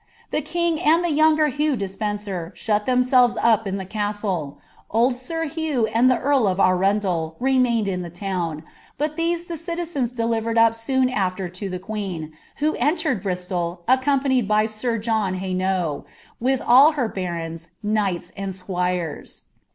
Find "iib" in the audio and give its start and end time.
16.41-16.63